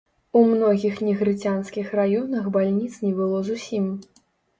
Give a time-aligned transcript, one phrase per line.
[0.39, 3.85] У многіх негрыцянскіх раёнах бальніц не было зусім.